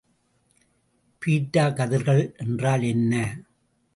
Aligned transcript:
Beta 1.21 1.65
கதிர்கள் 1.69 2.33
என்றால் 2.37 2.81
என்ன? 2.83 3.13